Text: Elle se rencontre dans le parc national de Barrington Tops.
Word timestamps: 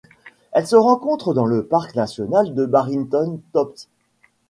Elle 0.51 0.65
se 0.65 0.75
rencontre 0.75 1.31
dans 1.35 1.45
le 1.45 1.63
parc 1.63 1.93
national 1.93 2.55
de 2.55 2.65
Barrington 2.65 3.39
Tops. 3.53 3.87